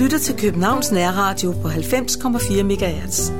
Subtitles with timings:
[0.00, 3.30] Lytter til Københavns Nærradio på 90,4 MHz.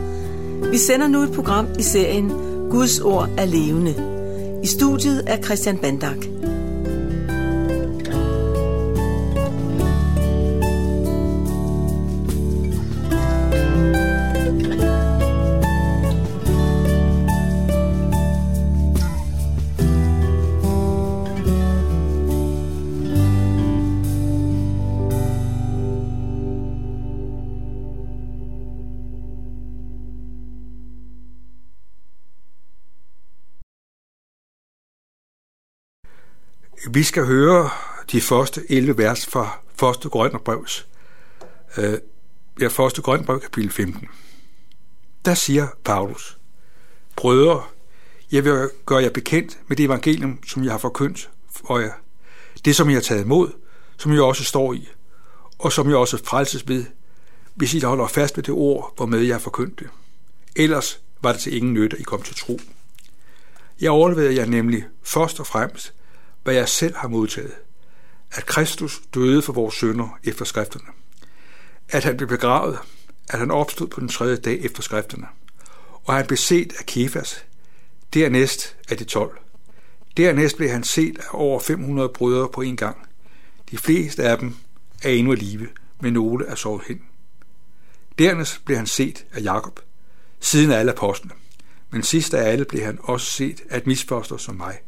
[0.70, 2.28] Vi sender nu et program i serien
[2.70, 3.94] Guds ord er levende.
[4.62, 6.16] I studiet er Christian Bandak.
[36.96, 37.70] Vi skal høre
[38.12, 39.58] de første 11 vers fra
[40.04, 40.10] 1.
[40.10, 40.86] Grønnerbrevs,
[41.76, 41.98] øh,
[42.60, 43.02] ja, 1.
[43.02, 44.08] Grønnerbrev, kapitel 15.
[45.24, 46.38] Der siger Paulus,
[47.16, 47.62] Brødre,
[48.32, 51.30] jeg vil gøre jer bekendt med det evangelium, som jeg har forkyndt
[51.66, 51.92] for jer.
[52.64, 53.52] Det, som jeg har taget imod,
[53.96, 54.88] som jeg også står i,
[55.58, 56.84] og som jeg også frelses ved,
[57.54, 59.88] hvis I holder fast ved det ord, hvormed jeg har forkyndt det.
[60.56, 62.60] Ellers var det til ingen nytte, at I kom til tro.
[63.80, 65.92] Jeg overleverede jer nemlig først og fremmest,
[66.46, 67.54] hvad jeg selv har modtaget.
[68.32, 70.86] At Kristus døde for vores sønder efter skrifterne.
[71.88, 72.78] At han blev begravet.
[73.28, 75.26] At han opstod på den tredje dag efter skrifterne.
[76.04, 77.44] Og han blev set af Kefas.
[78.14, 79.30] Dernæst af de tolv.
[80.16, 82.96] Dernæst blev han set af over 500 brødre på en gang.
[83.70, 84.56] De fleste af dem
[85.02, 85.68] er endnu i live,
[86.00, 87.00] men nogle er sovet hen.
[88.18, 89.80] Dernæst blev han set af Jakob,
[90.40, 91.34] siden af alle apostlene.
[91.90, 94.78] Men sidst af alle blev han også set af et misfoster som mig–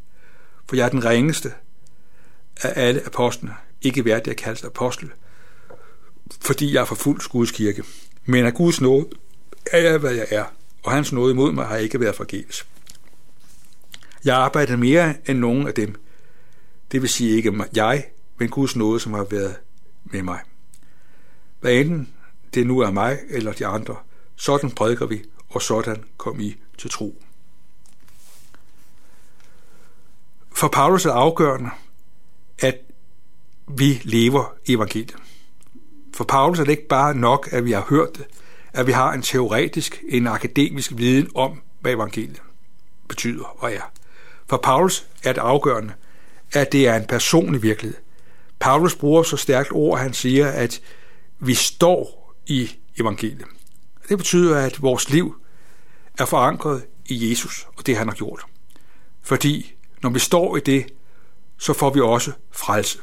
[0.68, 1.52] for jeg er den ringeste
[2.62, 5.10] af alle apostlene, ikke værdig at kaldes apostel,
[6.40, 7.84] fordi jeg er forfulgt Guds kirke.
[8.24, 9.06] Men af Guds nåde
[9.72, 10.44] er jeg, hvad jeg er,
[10.82, 12.66] og hans nåde imod mig har ikke været forgæves.
[14.24, 15.94] Jeg arbejder mere end nogen af dem.
[16.92, 18.04] Det vil sige ikke jeg,
[18.38, 19.56] men Guds nåde, som har været
[20.04, 20.40] med mig.
[21.60, 22.08] Hvad enten
[22.54, 23.96] det nu er mig eller de andre,
[24.36, 27.22] sådan prædiker vi, og sådan kom I til tro.
[30.58, 31.70] For Paulus er afgørende,
[32.58, 32.78] at
[33.68, 35.16] vi lever evangeliet.
[36.14, 38.26] For Paulus er det ikke bare nok, at vi har hørt det,
[38.72, 42.42] at vi har en teoretisk, en akademisk viden om, hvad evangeliet
[43.08, 43.92] betyder og er.
[44.46, 45.92] For Paulus er det afgørende,
[46.52, 47.98] at det er en personlig virkelighed.
[48.58, 50.80] Paulus bruger så stærkt ord, at han siger, at
[51.38, 52.70] vi står i
[53.00, 53.46] evangeliet.
[54.08, 55.34] Det betyder, at vores liv
[56.18, 58.42] er forankret i Jesus og det, han har gjort.
[59.22, 60.86] Fordi når vi står i det,
[61.58, 62.98] så får vi også frelse.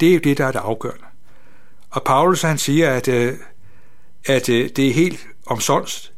[0.00, 1.04] Det er jo det, der er det afgørende.
[1.90, 3.34] Og Paulus han siger, at, øh,
[4.26, 6.12] at øh, det er helt omsonst.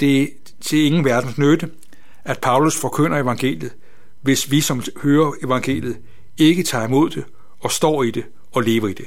[0.00, 0.26] Det er
[0.60, 1.70] til ingen verdens nytte,
[2.24, 3.72] at Paulus forkynder evangeliet,
[4.20, 5.98] hvis vi som hører evangeliet
[6.38, 7.24] ikke tager imod det
[7.60, 9.06] og står i det og lever i det.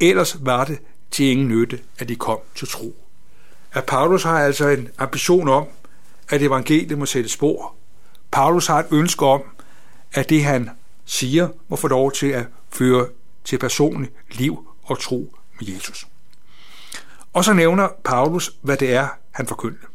[0.00, 0.78] Ellers var det
[1.10, 2.96] til ingen nytte, at de kom til tro.
[3.72, 5.66] At Paulus har altså en ambition om,
[6.28, 7.74] at evangeliet må sætte spor.
[8.30, 9.42] Paulus har et ønske om,
[10.12, 10.70] at det, han
[11.04, 13.06] siger, må få lov til at føre
[13.44, 16.06] til personligt liv og tro med Jesus.
[17.32, 19.86] Og så nævner Paulus, hvad det er, han forkyndte.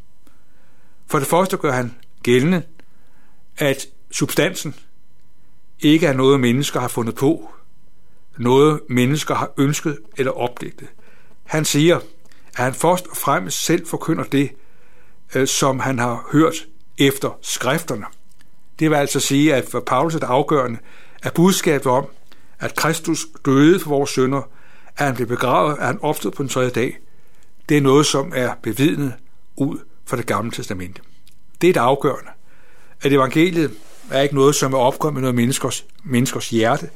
[1.08, 2.64] For det første gør han gældende,
[3.58, 4.76] at substansen
[5.80, 7.52] ikke er noget, mennesker har fundet på,
[8.38, 10.88] noget mennesker har ønsket eller opdigtet.
[11.44, 12.04] Han siger, at
[12.54, 14.52] han først og fremmest selv forkynder det,
[15.36, 18.06] øh, som han har hørt efter skrifterne–
[18.84, 20.80] det vil altså sige, at for Paulus er det afgørende,
[21.24, 22.06] at budskabet om,
[22.60, 24.42] at Kristus døde for vores sønder,
[24.98, 27.00] at han blev begravet, at han opstod på den tredje dag,
[27.70, 29.14] det er noget, som er bevidnet
[29.56, 31.02] ud fra det gamle testamente.
[31.62, 32.32] Det er det afgørende.
[33.02, 33.72] At evangeliet
[34.12, 36.90] er ikke noget, som er opgået med noget menneskers, menneskers hjerte,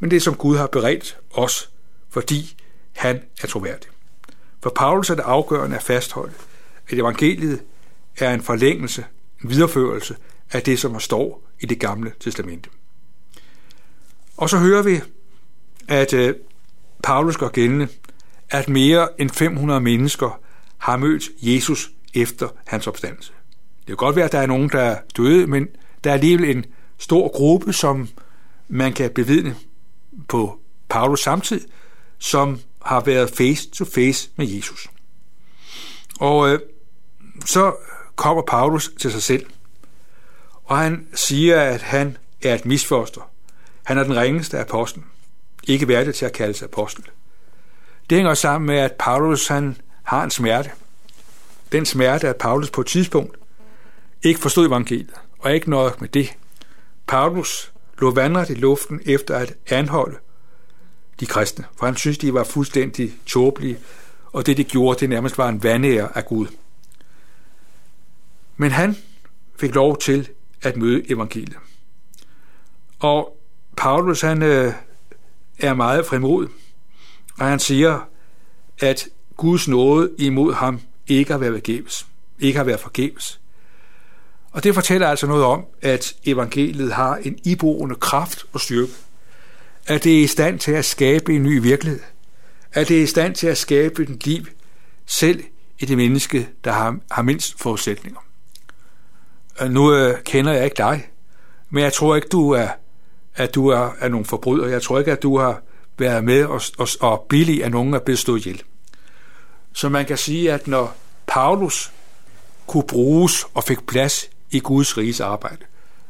[0.00, 1.70] men det, som Gud har beredt os,
[2.10, 2.56] fordi
[2.92, 3.90] han er troværdig.
[4.62, 6.32] For Paulus er det afgørende at fastholde,
[6.88, 7.62] at evangeliet
[8.18, 9.04] er en forlængelse,
[9.42, 10.16] en videreførelse
[10.52, 12.70] af det, som står i det gamle testamente.
[14.36, 15.00] Og så hører vi,
[15.88, 16.34] at øh,
[17.02, 17.88] Paulus går gældende,
[18.50, 20.40] at mere end 500 mennesker
[20.78, 23.32] har mødt Jesus efter hans opstandelse.
[23.78, 25.68] Det kan godt være, at der er nogen, der er døde, men
[26.04, 26.64] der er alligevel en
[26.98, 28.08] stor gruppe, som
[28.68, 29.56] man kan bevidne
[30.28, 30.58] på
[30.88, 31.60] Paulus samtid,
[32.18, 34.88] som har været face to face med Jesus.
[36.20, 36.60] Og øh,
[37.46, 37.74] så
[38.16, 39.46] kommer Paulus til sig selv
[40.64, 43.30] og han siger, at han er et misfoster.
[43.82, 45.04] Han er den ringeste af apostlen.
[45.68, 47.04] Ikke værdig til at kalde sig apostel.
[48.10, 50.70] Det hænger sammen med, at Paulus han har en smerte.
[51.72, 53.36] Den smerte, at Paulus på et tidspunkt
[54.22, 56.32] ikke forstod evangeliet, og ikke nok med det.
[57.06, 60.16] Paulus lå vandret i luften efter at anholde
[61.20, 63.78] de kristne, for han synes, de var fuldstændig tåbelige
[64.32, 66.46] og det de gjorde, det nærmest var en vandære af Gud.
[68.56, 68.96] Men han
[69.60, 70.28] fik lov til
[70.62, 71.56] at møde evangeliet.
[72.98, 73.36] Og
[73.76, 74.72] Paulus, han øh,
[75.58, 76.48] er meget frimodig,
[77.38, 78.08] og han siger,
[78.78, 82.06] at Guds nåde imod ham ikke har været forgæves.
[82.38, 83.40] Ikke har været forgæves.
[84.52, 88.92] Og det fortæller altså noget om, at evangeliet har en iboende kraft og styrke.
[89.86, 92.00] At det er i stand til at skabe en ny virkelighed.
[92.72, 94.44] At det er i stand til at skabe et liv,
[95.06, 95.44] selv
[95.78, 98.20] i det menneske, der har, har mindst forudsætninger.
[99.60, 101.08] Øh, nu øh, kender jeg ikke dig,
[101.70, 102.68] men jeg tror ikke, du er,
[103.34, 104.66] at du er, er nogen forbryder.
[104.66, 105.60] Jeg tror ikke, at du har
[105.98, 108.62] været med og, og, og billig, at nogen er blevet stået ihjel.
[109.72, 110.96] Så man kan sige, at når
[111.26, 111.92] Paulus
[112.66, 115.64] kunne bruges og fik plads i Guds riges arbejde,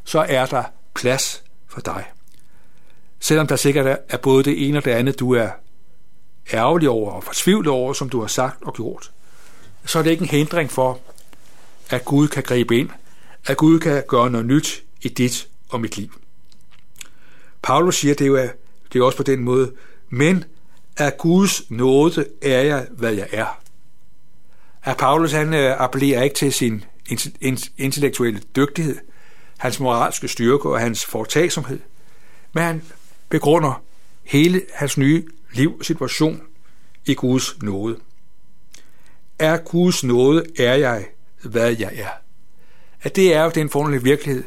[0.05, 2.05] så er der plads for dig.
[3.21, 5.49] Selvom der sikkert er både det ene og det andet, du er
[6.53, 9.11] ærgerlig over og fortvivlet over, som du har sagt og gjort,
[9.85, 10.99] så er det ikke en hindring for,
[11.91, 12.91] at Gud kan gribe ind,
[13.47, 16.21] at Gud kan gøre noget nyt i dit og mit liv.
[17.63, 18.49] Paulus siger, det er
[18.93, 19.73] det er også på den måde,
[20.09, 20.45] men
[20.97, 23.61] af Guds nåde er jeg, hvad jeg er.
[24.83, 26.85] At Paulus han øh, appellerer ikke til sin
[27.79, 28.99] intellektuelle dygtighed,
[29.59, 31.81] hans moralske styrke og hans foretagsomhed,
[32.53, 32.83] men han
[33.29, 33.83] begrunder
[34.23, 36.43] hele hans nye livssituation
[37.07, 37.99] i Guds nåde.
[39.39, 41.07] Er Guds nåde, er jeg,
[41.43, 42.22] hvad jeg er.
[43.03, 44.45] At det er jo den forunderlige virkelighed,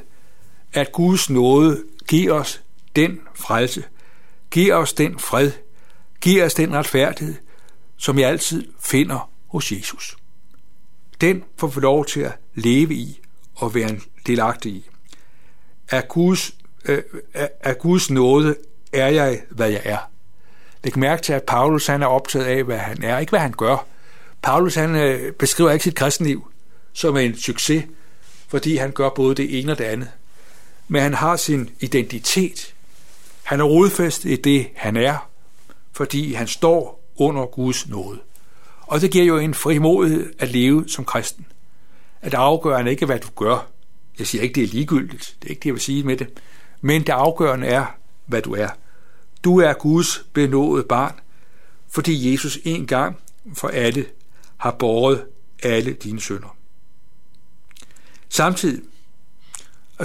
[0.74, 2.62] at Guds nåde giver os
[2.96, 3.84] den frelse,
[4.52, 5.52] giver os den fred,
[6.22, 7.36] giver os den retfærdighed,
[7.98, 10.18] som jeg altid finder hos Jesus.
[11.22, 13.22] Den får vi lov til at leve i
[13.56, 14.90] og være en delagtig i.
[15.90, 16.56] Af Guds,
[16.86, 17.04] øh,
[17.60, 18.56] af Guds nåde
[18.94, 19.98] er jeg, hvad jeg er.
[20.84, 23.52] Læg mærke til, at Paulus han er optaget af, hvad han er, ikke hvad han
[23.52, 23.86] gør.
[24.42, 26.52] Paulus han øh, beskriver ikke sit kristenliv
[26.94, 27.86] som en succes,
[28.48, 30.10] fordi han gør både det ene og det andet.
[30.88, 32.74] Men han har sin identitet.
[33.44, 35.30] Han er rodfæstet i det, han er,
[35.92, 38.20] fordi han står under Guds nåde.
[38.82, 41.46] Og det giver jo en frimodighed at leve som kristen.
[42.22, 43.68] At afgørende ikke, hvad du gør.
[44.20, 45.36] Jeg siger ikke, det er ligegyldigt.
[45.42, 46.28] Det er ikke det, jeg vil sige med det.
[46.82, 47.86] Men det afgørende er,
[48.26, 48.68] hvad du er.
[49.44, 51.14] Du er Guds benåede barn,
[51.90, 53.18] fordi Jesus en gang
[53.54, 54.06] for alle
[54.58, 55.26] har båret
[55.64, 56.58] alle dine sønder.
[58.36, 58.82] Samtidig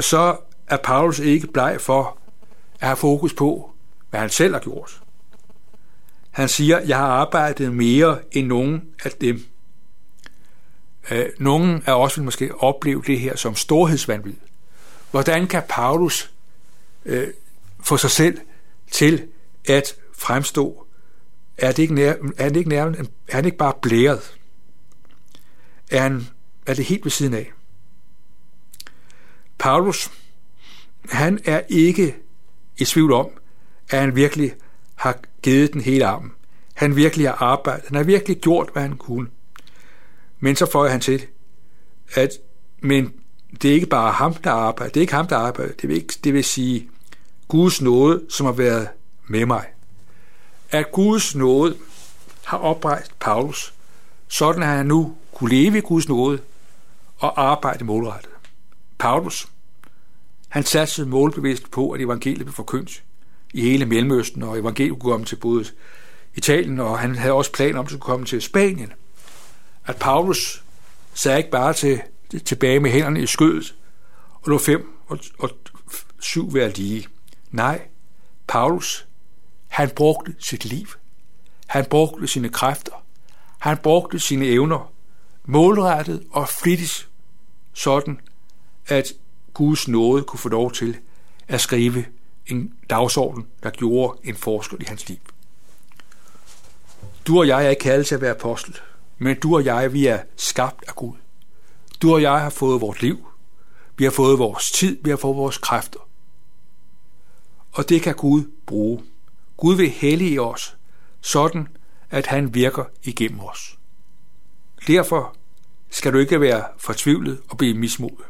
[0.00, 0.37] så
[0.67, 2.19] er Paulus ikke bleg for
[2.81, 3.73] at have fokus på,
[4.11, 5.03] hvad han selv har gjort.
[6.31, 9.44] Han siger, jeg har arbejdet mere end nogen af dem.
[11.11, 14.37] Øh, nogen af os vil måske opleve det her som storhedsvandvid.
[15.11, 16.32] Hvordan kan Paulus
[17.05, 17.29] øh,
[17.81, 18.38] få sig selv
[18.91, 19.27] til
[19.69, 20.87] at fremstå?
[21.59, 22.84] Er, det ikke nær, er, han ikke nær,
[23.29, 24.37] er han ikke bare blæret?
[25.91, 26.27] Er, han,
[26.67, 27.53] er det helt ved siden af?
[29.60, 30.10] Paulus,
[31.08, 32.17] han er ikke
[32.79, 33.31] i tvivl om,
[33.90, 34.52] at han virkelig
[34.94, 36.32] har givet den hele armen.
[36.74, 37.84] Han virkelig har arbejdet.
[37.86, 39.29] Han har virkelig gjort, hvad han kunne.
[40.40, 41.26] Men så får han til,
[42.14, 42.31] at
[42.81, 43.12] men
[43.62, 44.93] det er ikke bare ham, der arbejder.
[44.93, 45.72] Det er ikke ham, der arbejder.
[45.72, 46.88] Det vil, ikke, det vil sige
[47.48, 48.88] Guds nåde, som har været
[49.26, 49.64] med mig.
[50.70, 51.76] At Guds nåde
[52.44, 53.74] har oprejst Paulus,
[54.29, 56.38] sådan at han nu kunne leve i Guds nåde
[57.19, 58.30] og arbejde målrettet.
[59.01, 59.49] Paulus,
[60.49, 63.03] han satte målbevidst på, at evangeliet blev forkyndt
[63.55, 65.65] i hele Mellemøsten, og evangeliet kunne komme til både
[66.35, 68.93] Italien, og han havde også planer om, at skulle komme til Spanien.
[69.87, 70.65] At Paulus
[71.15, 72.03] sagde ikke bare til,
[72.45, 73.75] tilbage med hænderne i skødet,
[74.33, 75.51] og lå fem og, og
[76.19, 77.09] syv være lige.
[77.51, 77.89] Nej,
[78.49, 79.07] Paulus,
[79.69, 80.87] han brugte sit liv.
[81.67, 83.05] Han brugte sine kræfter.
[83.59, 84.93] Han brugte sine evner
[85.45, 87.09] målrettet og flittigt,
[87.73, 88.21] sådan
[88.87, 89.13] at
[89.55, 90.96] Guds nåde kunne få lov til
[91.49, 92.05] at skrive
[92.46, 95.19] en dagsorden, der gjorde en forskel i hans liv.
[97.27, 98.79] Du og jeg er ikke kaldet til at være apostel,
[99.19, 101.17] men du og jeg, vi er skabt af Gud.
[102.03, 103.27] Du og jeg har fået vores liv,
[103.96, 106.01] vi har fået vores tid, vi har fået vores kræfter.
[107.72, 109.03] Og det kan Gud bruge.
[109.56, 110.77] Gud vil hellige os,
[111.20, 111.69] sådan
[112.10, 113.79] at han virker igennem os.
[114.87, 115.37] Derfor
[115.91, 118.25] skal du ikke være fortvivlet og blive mismodet.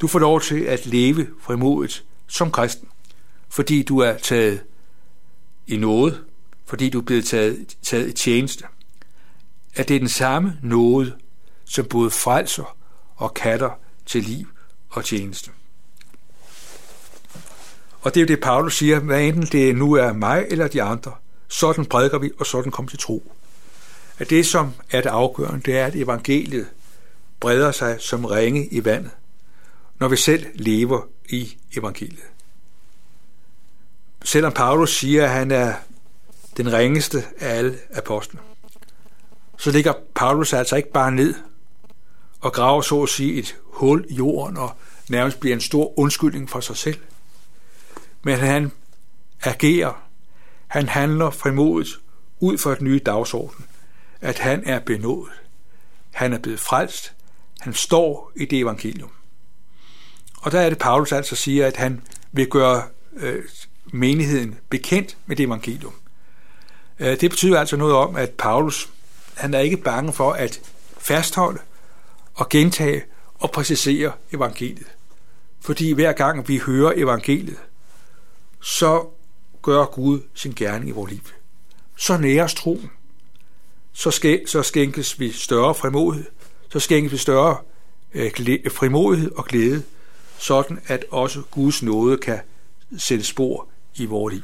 [0.00, 2.88] Du får lov til at leve frimodigt som kristen,
[3.48, 4.62] fordi du er taget
[5.66, 6.24] i noget,
[6.64, 8.64] fordi du er blevet taget, taget i tjeneste.
[9.74, 11.14] At det er den samme nåde,
[11.64, 12.76] som både frelser
[13.16, 13.70] og katter
[14.06, 14.48] til liv
[14.90, 15.50] og tjeneste.
[18.00, 20.82] Og det er jo det, Paulus siger, hvad enten det nu er mig eller de
[20.82, 21.12] andre,
[21.48, 23.32] sådan prædiker vi, og sådan kommer til tro.
[24.18, 26.66] at det, som er det afgørende, det er, at evangeliet
[27.40, 29.10] breder sig som ringe i vandet,
[29.98, 32.24] når vi selv lever i evangeliet.
[34.24, 35.74] Selvom Paulus siger, at han er
[36.56, 38.42] den ringeste af alle apostlene,
[39.58, 41.34] så ligger Paulus altså ikke bare ned
[42.40, 44.76] og graver så at sige et hul i jorden og
[45.08, 46.98] nærmest bliver en stor undskyldning for sig selv.
[48.22, 48.72] Men han
[49.42, 50.02] agerer,
[50.66, 51.90] han handler frimodigt
[52.40, 53.64] ud for et nye dagsorden,
[54.20, 55.32] at han er benådet.
[56.12, 57.12] Han er blevet frelst.
[57.60, 59.10] Han står i det evangelium.
[60.46, 62.82] Og der er det, Paulus altså siger, at han vil gøre
[63.16, 63.42] øh,
[63.92, 65.94] menigheden bekendt med det evangelium.
[67.00, 68.90] Øh, det betyder altså noget om, at Paulus
[69.34, 70.60] han er ikke bange for at
[70.98, 71.58] fastholde
[72.34, 73.02] og gentage
[73.34, 74.86] og præcisere evangeliet.
[75.60, 77.58] Fordi hver gang vi hører evangeliet,
[78.60, 79.06] så
[79.62, 81.22] gør Gud sin gerning i vores liv.
[81.96, 82.90] Så næres troen.
[83.92, 86.26] Så, skæ, så skænkes vi større frimodighed.
[86.68, 87.56] Så skænkes vi større
[88.14, 88.30] øh,
[88.70, 89.82] frimodighed og glæde,
[90.38, 92.40] sådan at også Guds nåde kan
[92.98, 94.42] sætte spor i vores liv.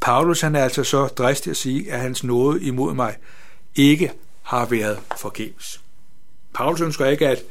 [0.00, 3.16] Paulus han er altså så dristig at sige, at hans nåde imod mig
[3.74, 5.80] ikke har været forgæves.
[6.54, 7.42] Paulus ønsker ikke, at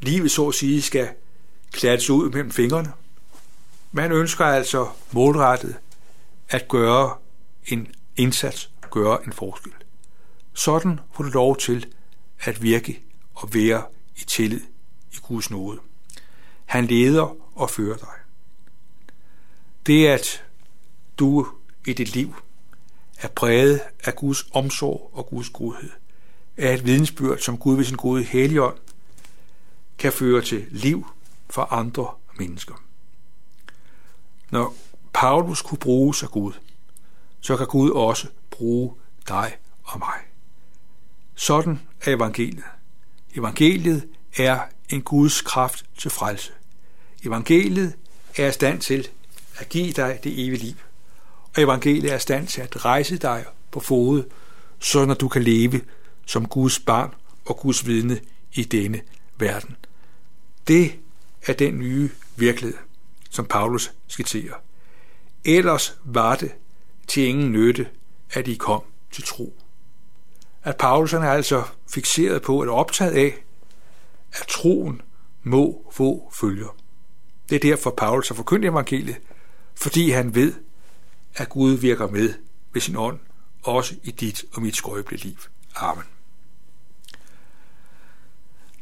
[0.00, 1.08] livet så at sige skal
[1.72, 2.92] klattes ud mellem fingrene.
[3.92, 5.76] Man ønsker altså målrettet
[6.48, 7.16] at gøre
[7.66, 9.72] en indsats, gøre en forskel.
[10.52, 11.86] Sådan får du lov til
[12.40, 13.02] at virke
[13.34, 13.82] og være
[14.16, 14.60] i tillid
[15.12, 15.78] i Guds nåde.
[16.64, 18.08] Han leder og fører dig.
[19.86, 20.44] Det at
[21.18, 21.46] du
[21.86, 22.34] i dit liv
[23.18, 25.90] er præget af Guds omsorg og Guds godhed,
[26.56, 28.78] er et vidensbyrd, som Gud ved sin gode helligånd
[29.98, 31.06] kan føre til liv
[31.50, 32.74] for andre mennesker.
[34.50, 34.74] Når
[35.12, 36.52] Paulus kunne bruges af Gud,
[37.40, 38.94] så kan Gud også bruge
[39.28, 40.20] dig og mig.
[41.34, 42.64] Sådan er evangeliet.
[43.34, 46.52] Evangeliet er en Guds kraft til frelse.
[47.24, 47.92] Evangeliet
[48.36, 49.08] er i stand til
[49.56, 50.74] at give dig det evige liv.
[51.56, 54.26] Og evangeliet er i stand til at rejse dig på fode,
[54.78, 55.80] så når du kan leve
[56.26, 57.14] som Guds barn
[57.44, 58.20] og Guds vidne
[58.52, 59.00] i denne
[59.38, 59.76] verden.
[60.68, 60.94] Det
[61.46, 62.78] er den nye virkelighed,
[63.30, 64.54] som Paulus skitserer.
[65.44, 66.52] Ellers var det
[67.06, 67.88] til ingen nytte,
[68.30, 69.54] at I kom til tro.
[70.62, 73.34] At Paulus er altså fixeret på at optaget af,
[74.34, 75.00] at troen
[75.42, 76.76] må få følger.
[77.48, 79.16] Det er derfor, Paulus har forkyndt evangeliet,
[79.74, 80.52] fordi han ved,
[81.34, 82.34] at Gud virker med
[82.72, 83.18] ved sin ånd,
[83.62, 85.36] også i dit og mit skrøbelige liv.
[85.76, 86.04] Amen.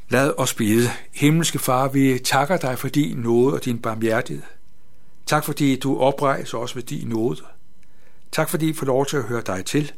[0.09, 0.89] Lad os bede.
[1.13, 4.43] Himmelske Far, vi takker dig for din nåde og din barmhjertighed.
[5.27, 7.41] Tak fordi du oprejser os ved din nåde.
[8.33, 9.93] Tak fordi vi får lov til at høre dig til.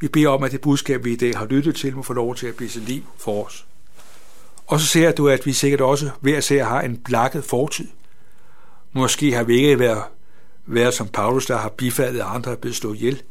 [0.00, 2.34] Vi beder om, at det budskab, vi i dag har lyttet til, må få lov
[2.34, 3.66] til at blive sit liv for os.
[4.70, 7.88] Og så ser du, at vi sikkert også hver at se har en blakket fortid.
[8.92, 10.02] Måske har vi ikke været,
[10.66, 13.22] været som Paulus, der har bifaldet andre er blevet slået ihjel.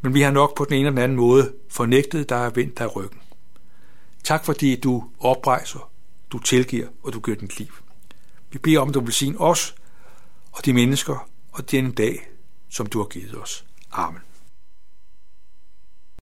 [0.00, 2.78] Men vi har nok på den ene eller den anden måde fornægtet dig og vendt
[2.78, 3.20] dig ryggen.
[4.24, 5.90] Tak fordi du oprejser,
[6.32, 7.74] du tilgiver og du gør dit liv.
[8.50, 9.74] Vi beder om, at du vil sige os
[10.52, 12.30] og de mennesker og den dag,
[12.68, 13.64] som du har givet os.
[13.92, 14.20] Amen.